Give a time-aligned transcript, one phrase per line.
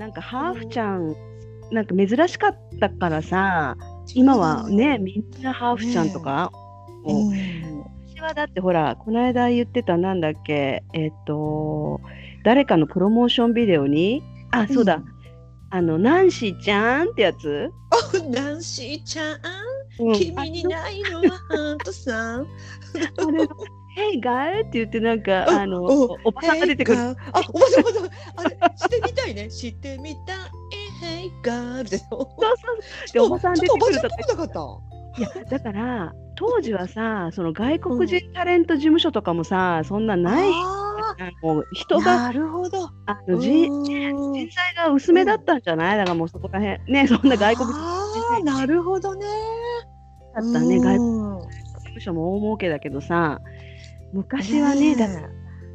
[0.00, 1.14] なんかハーフちゃん、
[1.70, 3.76] なんか珍しかったからさ
[4.14, 6.50] 今はねみんなハーフちゃんとか、
[7.04, 12.00] 私はだってほらこの間言ってたなんだっけえっ、と
[12.44, 14.22] 誰かのプロモーションビデオに
[14.52, 15.02] あそうだ、
[15.68, 17.70] あのナンシーちゃんってやつ。
[17.90, 19.38] あナンシーちゃん、
[19.98, 20.14] うん。
[20.14, 22.46] 君にないのはハントさん。
[24.00, 26.98] あれ「ヘイガー」って言ってなんかああのおおばさんが出てくる。
[26.98, 27.14] あ、
[27.52, 29.50] おばさん、おばさん、あれ、してみたいね。
[29.50, 30.36] してみたい。
[31.00, 32.18] ヘイガールでしょ？
[32.18, 32.72] そうそ
[33.10, 40.20] うでおばさん出てくるとちょっとおばちゃんっぽくなかっいやだから当時はさその外国人タレント事務所とかもさそんなた。
[40.20, 40.50] ない。
[40.50, 42.84] あもう人ーがなるほど。
[43.06, 43.84] あの人うん。
[43.84, 45.96] 人材が薄めだったんじゃない？
[45.98, 46.92] だからもうそこら辺。
[46.92, 49.26] ねそんな外国人ああ、なるほどね。
[50.34, 51.40] だったね外国うん。
[51.40, 51.48] 事
[51.84, 53.40] 務所も大儲けだけどさ
[54.12, 55.24] 昔はねだって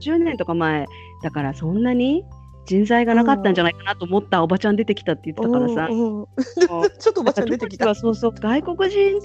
[0.00, 0.86] 10年とか前
[1.22, 2.24] だからそんなに
[2.66, 5.88] 人材がなかったんじゃないかなと思ったおばちゃん出てきたって言ってたからさ、
[6.98, 7.94] ちょっとおばちゃん出てきた。
[7.94, 9.20] そうそう外国人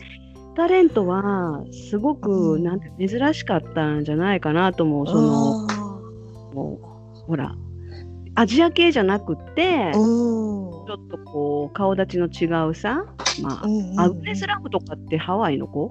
[0.56, 2.64] タレントはすごく、うん。
[2.64, 6.00] なんて珍しかったんじゃないかなと思うそのあ
[6.54, 6.80] も
[7.16, 7.56] うほら
[8.36, 13.06] アジア系じゃなくって、ちょっとこう顔立ちの違うさ、
[13.42, 13.64] ま
[13.98, 15.90] あアグネス・ラムとかってハワイの子？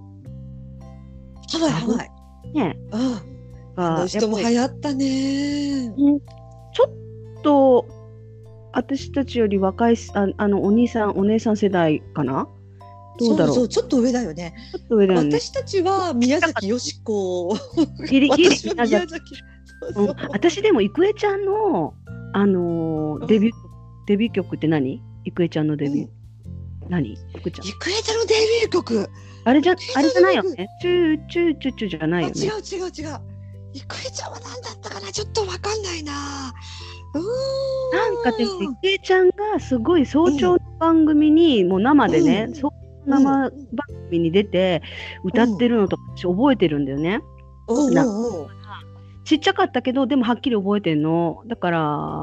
[1.53, 2.20] ハワイハワイ。
[2.53, 2.77] ね。
[2.93, 3.23] あ
[3.77, 5.93] があの人も流行ったね。
[6.73, 6.85] ちょ
[7.39, 7.87] っと
[8.73, 12.49] 私たちより若いすああのお兄さんお姉さん世代かな？
[13.19, 13.55] どうだろう？
[13.55, 14.55] そうそうちょっと上だよね。
[14.73, 15.41] ちょっと上だよね。
[15.41, 17.57] 私たちは宮崎よしこ。
[18.09, 19.17] ギリギリ宮崎
[19.97, 20.07] うう。
[20.07, 20.09] ん。
[20.31, 21.95] 私でも郁恵ちゃんの、
[22.33, 23.27] あのーうん。
[23.27, 23.57] デビュー
[24.07, 25.03] デビュー曲って何？
[25.25, 26.09] 郁恵ちゃんのデビュー、
[26.85, 26.91] うん。
[26.91, 27.17] 何？
[27.35, 29.09] 郁恵ちゃんのデビュー曲。
[29.51, 30.69] あれじゃあれじゃないよね？
[30.81, 32.35] チューチューチューチューじゃないよね。
[32.37, 33.19] あ違う違う違う。
[33.73, 35.11] 郁恵ちゃんは何だったかな？
[35.11, 36.53] ちょっとわかんないな。
[37.15, 37.25] うーん。
[38.15, 42.55] なんかでも郁恵ちゃんがすごい早朝の番組に、もう生でね、うん。
[42.55, 42.71] そう
[43.07, 43.51] 生番
[44.07, 44.83] 組に出て
[45.25, 47.21] 歌ってるのとか私覚えてるんだよね、
[47.67, 48.51] おうなおうおう
[49.31, 51.45] ちっちゃかったけどでもはっきり覚えてんの。
[51.47, 51.81] だから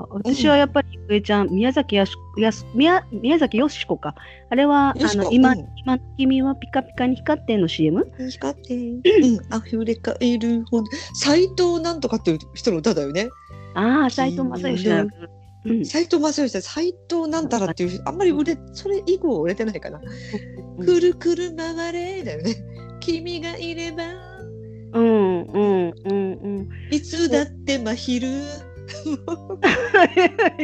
[0.10, 4.14] 私はやっぱり郁恵ちゃん宮崎やしやす宮宮崎よしこか。
[4.50, 5.66] あれはあの今,、うん。
[5.78, 8.12] 今の君はピカピカに光ってんの CM?
[8.30, 10.88] 光って、うん、溢れかえるほど。
[11.14, 13.30] 斎藤なんとかっていう人の歌だよね。
[13.74, 15.06] ああ斎藤正義だ、
[15.64, 15.86] うん。
[15.86, 20.02] 斎藤正義さん、斎藤なんたらっていう、あんまり売れ、それ以降売れてないかな。
[20.78, 20.86] うん。
[20.86, 22.58] くるくる回れだよね。
[23.00, 24.28] 君がいれば、うん
[24.94, 25.67] うんうんうん
[26.98, 28.28] いつだって真昼。
[28.28, 28.32] い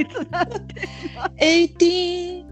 [0.08, 0.88] つだって
[1.40, 2.44] 18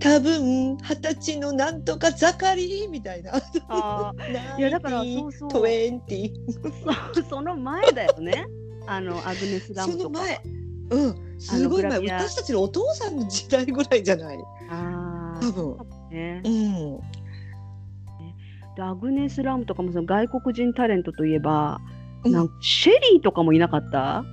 [0.00, 2.88] 多分二十歳のなんとか盛り。
[2.88, 3.32] みたいな。
[3.68, 4.12] あ
[4.58, 5.50] いやだからそうそう。
[5.50, 6.32] 20ー
[7.22, 8.44] そその前だよね。
[8.88, 10.18] あのアグネス・ラそムとか。
[10.18, 10.40] の前。
[10.90, 14.38] うん、すごい前、私たちのお父さんの時代ぐらいじゃない？
[14.68, 15.76] あ多分。
[15.78, 16.42] あね。
[16.44, 16.98] うん。
[18.74, 24.24] でアグネス・ラムとかもその外国人タレントといえば、うんなんかシェリーとかもいなかった？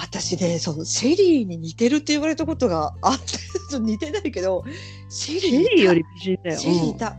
[0.00, 4.64] 私ね、そのシェリーに似てるって言われたことがあって、似てないけど、
[5.08, 6.58] シェシリーより美人だよ。
[6.58, 7.16] シェリーいた。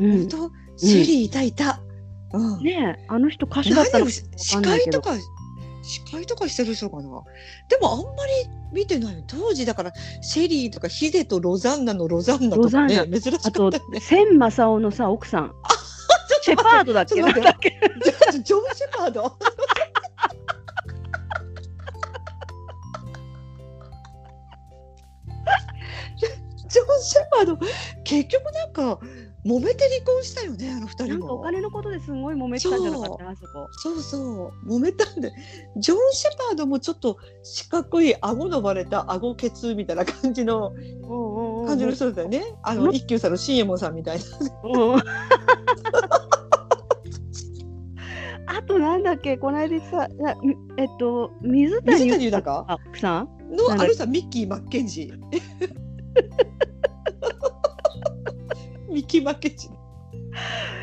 [0.00, 1.80] うんうん本当、シェリーいたいた。
[2.32, 2.64] うん。
[2.64, 4.26] ねえあの人歌手だったの司
[4.60, 5.12] 会とか
[5.82, 7.02] 司会とかしてる人かな？
[7.02, 8.32] でもあんまり
[8.72, 9.22] 見てないよ。
[9.28, 14.00] 当時だからシェリーとかヒデとロザンナのロザンナとかねロ珍しかったあとよね。
[14.00, 15.54] 千正夫のさ奥さん
[16.42, 17.14] シェパードだっけ？
[18.42, 19.36] ジョン・シェパード。
[26.68, 27.58] ジョン・シェパード
[28.04, 28.98] 結局なんか
[29.46, 31.44] 揉めて離婚したよねあの二人なんかおも。
[31.44, 33.68] 金のことですごい揉めてたんじゃなかったあそこ。
[33.70, 35.32] そうそう揉めたんで
[35.76, 40.72] ジョン・シェパードもちょっと四角い顎の割れた顎ケツみたいな感じの
[41.66, 42.42] 感じの人だよね。
[42.62, 44.24] あうんの一休さんの新右衛門さんみたいな。
[48.78, 49.36] となんだっけ？
[49.38, 50.08] この間さ
[50.76, 53.28] えっと水谷豊さん？
[53.56, 55.16] のあの人はミッキー・マッケンジー。
[58.92, 59.76] ミッキー・マッケンジー。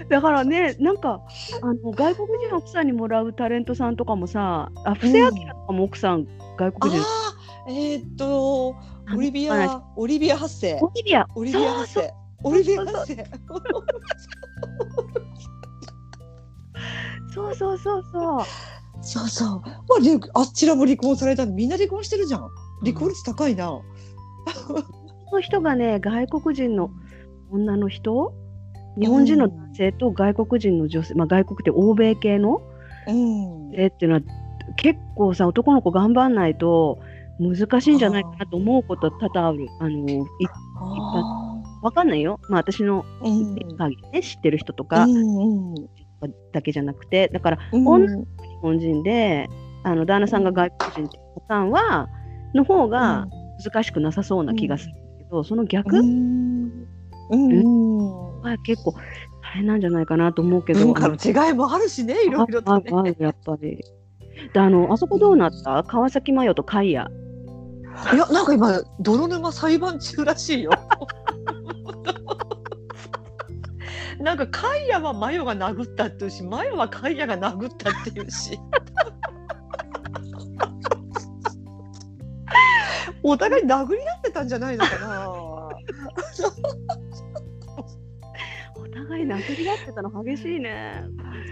[0.09, 1.21] だからねなんか
[1.61, 7.03] あの外国人の奥さんにもらうタレントさんとかもさあ布施明とかも奥さん外国人
[7.69, 8.75] えーっと、
[9.15, 10.77] オリビア、オリビア発生。
[10.81, 12.13] オリビアオリビア発生。
[12.43, 13.23] オリビア発生。
[17.33, 18.45] そうそうそうそう
[19.01, 19.59] そうそう。
[19.59, 22.47] まあ、ね、あちらも離婚されたの、みんな離婚してるじゃん。
[22.85, 23.65] 離婚率高いな。
[25.29, 26.91] その人がね外国人の
[27.51, 28.33] 女の人？
[28.99, 32.61] 日本人の男性と外国人の女性、まあ、外国って欧米系の？
[33.07, 33.69] うん。
[33.69, 34.21] 女性っていうのは
[34.75, 36.99] 結構さ男の子頑張んないと
[37.39, 39.67] 難しいんじゃないかなと思うことは多々ある。
[39.79, 40.19] あのい
[41.81, 42.39] わかんないよ。
[42.47, 45.75] まあ私のうん限りね知ってる人とかうんうん
[46.51, 49.49] だけじゃなくて、だからうん女の子が日本人で、
[49.83, 52.07] あの旦那さんが外国人っていうパターンは
[52.53, 53.27] の方が
[53.63, 56.87] 難しくなさそうな気がするけど、その逆うん
[57.31, 58.93] うんは結構
[59.41, 60.79] 大変なんじゃないかなと思うけど。
[60.79, 62.91] 文化の違いもあるしねいろいろとね。
[62.91, 63.77] ああるやっぱり。
[64.53, 65.83] であのあそこどうなった？
[65.83, 67.07] 川崎麻世とカイヤ。
[68.13, 70.71] いやなんか今泥沼裁判中らしいよ。
[74.23, 78.57] なんかカイヤはマヨが殴ったっていうしマヨはカイヤが殴ったっていうし。
[83.25, 85.29] お互い殴り合ってたんじゃないのかな。
[85.29, 85.69] お
[88.93, 91.03] 互い殴り合ってたの激しいね。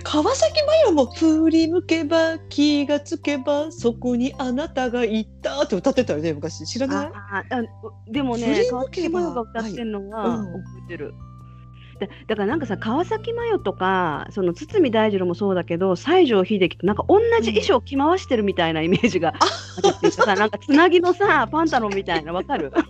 [0.03, 7.07] 川崎麻世も振り向けば気がつけばそこにあなたがいたって歌ってたよね昔知らない？
[7.07, 7.11] あ
[7.49, 7.61] あ
[8.11, 11.13] でも振ね川崎麻世が歌ってるのははいうん覚えてる。
[11.13, 11.30] だ
[12.27, 22.71] だからなんかさ川崎麻世とかその堤大二郎もそうだけど西城秀樹となんか同じ衣装着回してるみたいなイメージがあるっていうかさなんかつなぎのさパンタロンみたいなわかる？
[22.71, 22.83] なん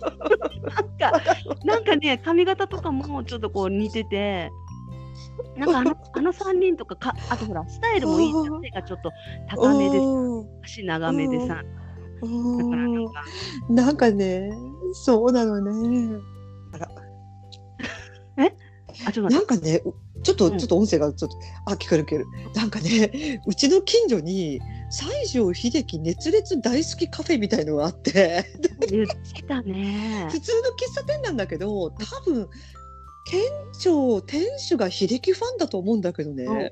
[1.12, 1.20] か
[1.64, 4.50] なんかね髪型とかもちょっとこう似てて。
[5.56, 9.10] なんかあのあの3人とかかあとほらスタイルもいいじゃん手がちょっと
[9.48, 9.98] 高めで
[10.64, 11.62] 足長めでさ。
[12.22, 12.58] うん。
[12.58, 13.22] だからなんか。
[13.68, 14.50] なんかね
[14.92, 16.20] そうなのね。
[16.74, 16.88] あら
[19.06, 20.58] あちょっとなんかねうちょっと、うん。
[20.58, 21.36] ちょっと音声がちょっと
[21.66, 24.60] あ聞こえる聞こえるなんかね うちの近所に
[24.90, 28.44] 西城秀樹熱烈大好きカフェみたいのがあって。
[28.88, 30.28] 言ってたね。
[30.30, 32.48] 普通の喫茶店なんだけど多分
[33.24, 33.40] 店
[33.78, 36.62] 長店主が秀樹ファンだと思うんだけどね、うんうん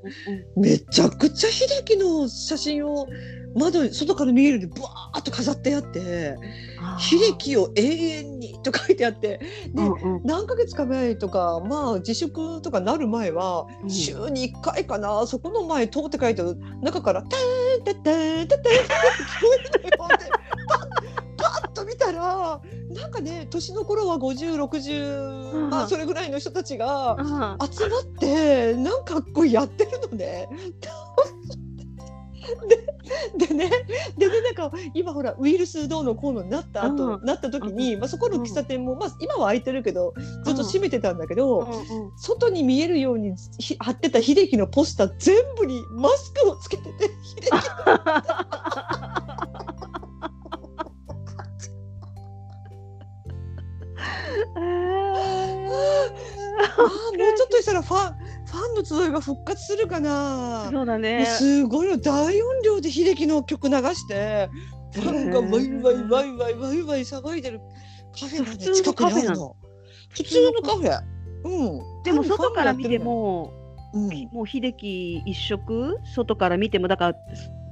[0.57, 0.63] うん。
[0.63, 3.07] めちゃくちゃ秀樹の写真を
[3.55, 6.37] 窓に外から見えるようにブワーッと飾ってあって
[6.81, 7.01] 「あー。
[7.01, 9.39] 秀樹を永遠に」と書いてあって。
[9.39, 9.41] で、
[9.77, 10.23] うんうん。
[10.25, 13.91] 何ヶ月か前とかまあ自粛とかなる前はうん。
[13.91, 16.43] 週に1回かな、そこの前通って書いて
[16.83, 20.40] 中から「ターンタッターンタッターン」って聞こえるのよ
[22.21, 22.61] ら
[22.95, 25.71] なんかね年の頃は5060、うん。
[25.71, 27.17] まあそれぐらいの人たちが。
[27.71, 30.49] 集まってなんかこうやってるのね。
[33.39, 33.71] ででね
[34.17, 37.25] でねなんか今ほらウイルスどうのこうのになった後、うん。
[37.25, 40.15] なった時に、まあ、そこの喫茶店も、まあ、今は開いてるけど
[40.45, 41.69] ずっと閉めてたんだけど、うん。
[41.69, 42.19] うん。
[42.19, 47.49] 外に見えるようにひ貼ってた秀樹のポスター全部にマスクをつけてて秀樹。
[47.53, 48.97] あ
[54.57, 54.61] あ
[55.57, 58.15] もうちょっとしたらファン
[58.47, 60.69] ファンの集いが復活するかな。
[60.71, 61.25] そうだね。
[61.25, 64.49] すごいよ大音量で秀樹の曲流して
[64.93, 67.61] ファンがワイワイワイワイワイワイ騒いでる
[68.19, 69.57] カフェがね普通の近くにあカフェなるの。
[70.11, 71.01] 普通のカフェ。
[71.45, 72.03] うん。
[72.03, 73.53] でも外から見ても、
[73.93, 77.19] がやってるもう秀樹一色、外から見ても、だから、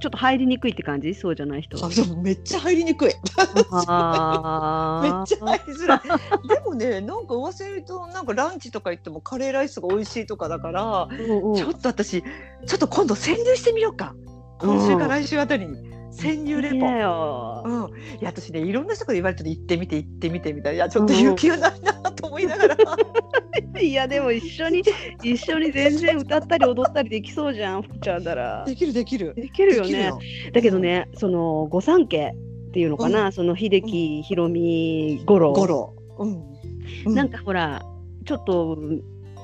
[0.01, 1.15] ちょっと入りにくいって感じ？
[1.15, 1.83] そうじゃない人うん。
[1.83, 1.93] はあ。
[1.93, 3.09] そうめっちゃ入りにくい。
[3.09, 3.17] めっ
[3.71, 6.01] あちゃ入りづらい。
[6.49, 12.29] でもね、なんか噂によると、なんかランチとか行ってもカレーライスが美味しいとかだから、ーちょっと私、ちょ
[12.77, 14.15] っと今度潜入してみようか。
[14.61, 16.77] 今週か来週あたりに潜入レポ。
[16.77, 20.77] うん、いや私ねいろんな人から言われてる行ってみて行ってみてみたいな。
[20.77, 22.77] いやちょっと勇気がないなと思いながら、
[23.81, 24.83] いやでも一緒に
[25.23, 28.65] 一緒に全然歌ったり踊ったりできそうじゃん福ちゃんだら。
[28.67, 29.35] できるできる。
[29.35, 30.13] できるよね。
[30.53, 32.33] だけどねその御三家
[32.69, 35.53] っていうのかな、その秀樹ひろみ五郎。
[35.53, 36.43] ゴロ、うん。
[37.07, 37.15] うん。
[37.15, 37.83] なんかほら
[38.25, 38.79] ちょっと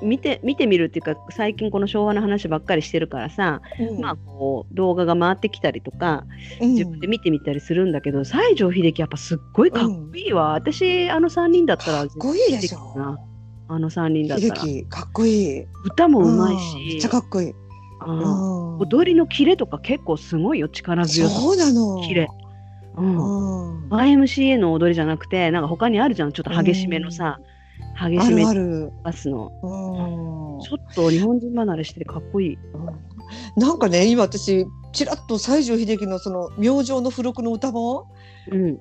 [0.03, 4.01] 見て見てみるっていうか最近この昭和の話ばっかりしてるからさ、うん。
[4.01, 6.25] まあこう動画が回ってきたりとか
[6.61, 6.75] うん。
[6.75, 13.19] 自分で見てみたりするんだけど、西城秀樹やっぱすっごいかっこいいわ、私あの3人だったらかっこいいでしょ。
[13.67, 15.67] あの3人だった秀ら樹かっこいい。
[15.85, 16.57] 歌もうまいん。
[16.57, 17.55] めしっちゃかっこいい、
[18.07, 18.79] うんうん。
[18.81, 20.69] 踊りのキレとか結構すごいよ。
[20.69, 22.03] 力強さそうなの。
[22.03, 22.29] キレ、
[22.97, 23.17] うん。
[23.17, 23.89] うん。
[23.89, 26.33] YMCA の踊りじゃなくてなんか他にあるじゃん。
[26.33, 27.41] ちょっと激しめのさ、
[27.97, 28.45] 激あしめ
[29.03, 32.59] バスのうんちょっと日本人離れしててかっこいい。
[33.57, 38.05] なんかね今私ちらっと西城秀樹のその「明星の付録の歌本」
[38.51, 38.79] うん。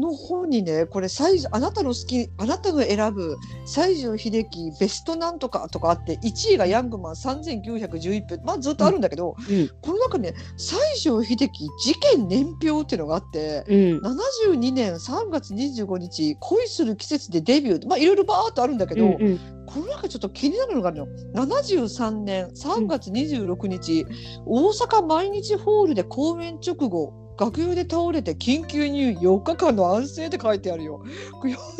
[0.00, 3.36] の本にねこれ西城あなたの好きあなたの選ぶ
[3.66, 9.70] 西城秀樹ベストなんとかとかあって1位がヤングマン3911分まあずっとあるんだけど、うん。
[9.80, 13.64] この中ね西城秀樹事件年表っていうのがあって。
[13.68, 14.00] うん。
[14.00, 24.06] 72年3月25日恋する季節でデビューまあいろいろバーっとあるんだけど、うんうんこの中ちょっと気になるのがあるの73年3月26日、
[24.46, 31.04] 大阪毎日ホールで公演直後学友で倒れて緊急入院4日間の安静って書いてあるよ。
[31.40, 31.76] これ本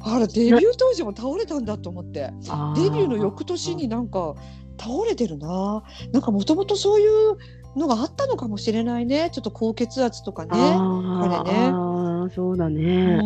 [0.00, 2.30] 当あらデビュー当時も倒れたんだと思って。
[2.48, 4.34] あデビューの翌年になんか
[4.78, 5.82] 倒れてるな。
[6.12, 7.36] なんかもともとそういう
[7.76, 9.30] のがあったのかもしれないね。
[9.32, 10.50] ちょっと高血圧とかね。
[10.52, 13.20] あーあれねそうだうね、ん。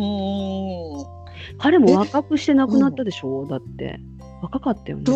[1.57, 3.99] 彼も若くして亡くなったでしょ、だって
[4.41, 5.03] 若かったよね。
[5.03, 5.15] 60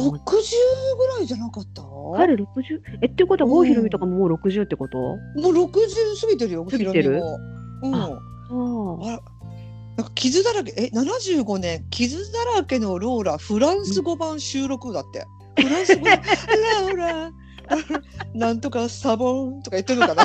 [0.98, 1.82] ぐらいじゃなかった？
[1.82, 4.98] も彼60えっていうことは郷ひろみとかももう60ってこと、
[5.36, 7.22] う60過ぎてるよ過ぎてる？
[7.84, 7.96] うん。
[7.96, 9.22] ああ
[9.98, 10.74] なんか傷だらけ。
[10.78, 15.26] え75年傷だらけのローラフランス語版収録だって、
[15.62, 16.12] フランス語で
[16.82, 17.32] 「ローラ
[18.34, 20.24] なんとかサボン」とか言ってるのかな